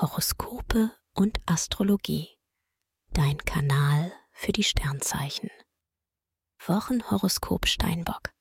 Horoskope 0.00 0.92
und 1.14 1.40
Astrologie. 1.46 2.38
Dein 3.14 3.36
Kanal 3.38 4.12
für 4.30 4.52
die 4.52 4.62
Sternzeichen. 4.62 5.50
Wochenhoroskop 6.64 7.66
Steinbock. 7.66 8.32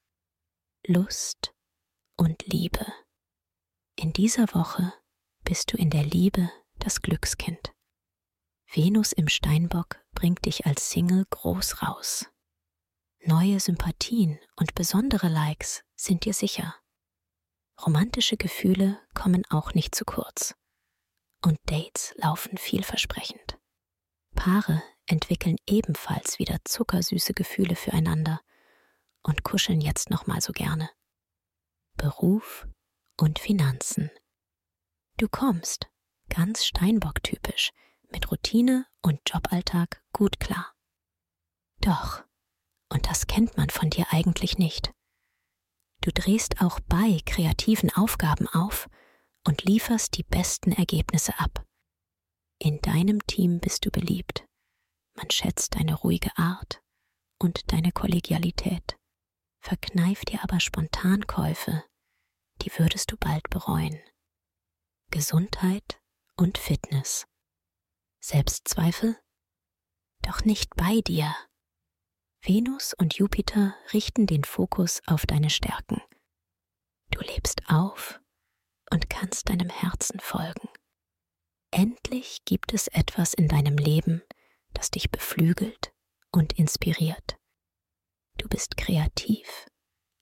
Lust 0.85 1.55
und 2.15 2.46
Liebe. 2.46 2.85
In 3.96 4.13
dieser 4.13 4.54
Woche 4.54 4.93
bist 5.46 5.73
du 5.73 5.78
in 5.78 5.89
der 5.89 6.04
Liebe 6.04 6.51
das 6.78 7.01
Glückskind. 7.01 7.74
Venus 8.71 9.12
im 9.12 9.28
Steinbock 9.28 10.00
bringt 10.12 10.46
dich 10.46 10.68
als 10.68 10.92
Single 10.92 11.26
groß 11.32 11.82
raus. 11.82 12.28
Neue 13.26 13.60
Sympathien 13.60 14.39
und 14.58 14.76
besondere 14.76 15.28
Likes 15.28 15.84
sind 15.96 16.26
dir 16.26 16.36
sicher. 16.36 16.76
Romantische 17.84 18.38
Gefühle 18.38 19.00
kommen 19.16 19.44
auch 19.50 19.74
nicht 19.74 19.96
zu 19.96 20.05
kurz. 20.05 20.54
Und 21.48 21.59
Dates 21.68 22.14
laufen 22.18 22.57
vielversprechend. 22.57 23.57
Paare 24.36 24.83
entwickeln 25.06 25.56
ebenfalls 25.65 26.39
wieder 26.39 26.57
zuckersüße 26.65 27.33
Gefühle 27.33 27.78
füreinander 27.78 28.42
und 29.23 29.43
kuscheln 29.43 29.79
jetzt 29.79 30.10
nochmal 30.10 30.42
so 30.42 30.51
gerne. 30.51 30.89
Beruf 31.96 32.67
und 33.16 33.39
Finanzen. 33.39 34.11
Du 35.16 35.30
kommst, 35.30 35.88
ganz 36.28 36.66
Steinbock-typisch, 36.66 37.72
mit 38.09 38.30
Routine 38.30 38.86
und 39.02 39.22
Joballtag 39.25 40.03
gut 40.11 40.42
klar. 40.42 40.75
Doch, 41.80 42.25
und 42.89 43.08
das 43.08 43.25
kennt 43.25 43.56
man 43.56 43.70
von 43.70 43.89
dir 43.89 44.08
eigentlich 44.11 44.58
nicht. 44.58 44.92
Du 46.02 46.11
drehst 46.11 46.59
auch 46.61 46.81
bei 46.81 47.22
kreativen 47.25 47.89
Aufgaben 47.95 48.50
auf 48.50 48.89
und 49.47 49.64
lieferst 49.64 50.17
die 50.17 50.23
besten 50.23 50.73
Ergebnisse 50.73 51.39
ab. 51.39 51.66
In 52.59 52.81
deinem 52.81 53.25
Team 53.28 53.59
bist 53.59 53.86
du 53.86 53.92
beliebt. 53.92 54.45
Man 55.16 55.31
schätzt 55.31 55.76
deine 55.76 55.95
ruhige 55.95 56.38
Art 56.38 56.81
und 57.40 57.72
deine 57.72 57.94
Kollegialität. 57.94 58.98
Verkneif 59.62 60.25
dir 60.25 60.44
aber 60.44 60.59
Spontankäufe, 60.59 61.84
die 62.62 62.72
würdest 62.78 63.12
du 63.12 63.18
bald 63.18 63.50
bereuen. 63.50 63.98
Gesundheit 65.12 66.02
und 66.36 66.58
Fitness. 66.58 67.25
Selbstzweifel? 68.20 69.18
Doch 70.23 70.44
nicht 70.44 70.75
bei 70.75 71.00
dir. 71.02 71.34
Venus 72.42 72.94
und 72.94 73.18
Jupiter 73.18 73.75
richten 73.94 74.28
den 74.28 74.44
Fokus 74.44 75.02
auf 75.08 75.25
deine 75.25 75.50
Stärken. 75.50 76.02
Du 77.12 77.22
lebst 77.22 77.62
auf 77.70 78.20
und 78.92 79.10
kannst 79.10 79.50
deinem 79.50 79.70
Herzen 79.70 80.20
folgen. 80.20 80.70
Endlich 81.72 82.46
gibt 82.46 82.74
es 82.74 82.88
etwas 82.88 83.34
in 83.34 83.48
deinem 83.48 83.78
Leben, 83.78 84.22
das 84.74 84.92
dich 84.92 85.12
beflügelt 85.12 85.94
und 86.32 86.54
inspiriert. 86.54 87.38
Du 88.38 88.48
bist 88.48 88.78
kreativ, 88.78 89.66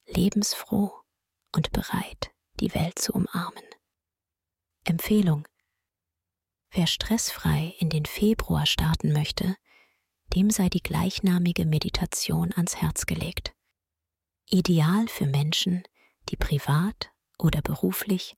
lebensfroh 0.07 0.91
und 1.53 1.71
bereit, 1.71 2.31
die 2.59 2.73
Welt 2.73 2.97
zu 2.99 3.13
umarmen. 3.13 3.63
Empfehlung. 4.85 5.47
Wer 6.71 6.87
stressfrei 6.87 7.75
in 7.79 7.89
den 7.89 8.05
Februar 8.05 8.65
starten 8.65 9.13
möchte, 9.13 9.55
dem 10.35 10.49
sei 10.49 10.69
die 10.69 10.81
gleichnamige 10.81 11.65
Meditation 11.65 12.51
ans 12.53 12.77
Herz 12.77 13.05
gelegt. 13.05 13.53
Ideal 14.49 15.07
für 15.07 15.25
Menschen, 15.25 15.83
die 16.29 16.35
privat 16.35 17.11
oder 17.37 17.61
beruflich 17.61 18.37